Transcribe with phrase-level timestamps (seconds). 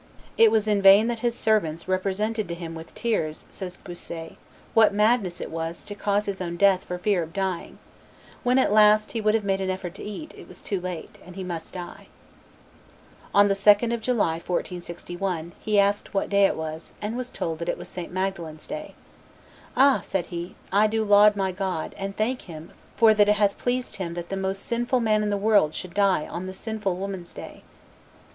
[0.35, 4.31] It was in vain that his servants "represented to him with tears," says Bossuet,
[4.73, 7.77] "what madness it was to cause his own death for fear of dying;
[8.41, 11.19] when at last he would have made an effort to eat, it was too late,
[11.23, 12.07] and he must die."
[13.31, 17.59] On the 2nd of July, 1461, he asked what day it was, and was told
[17.59, 18.11] that it was St.
[18.11, 18.95] Magdalen's day.
[19.77, 23.59] "Ah!" said he, "I do laud my God, and thank Him for that it hath
[23.59, 26.95] pleased Him that the most sinful man in the world should die on the sinful
[26.95, 27.61] woman's day!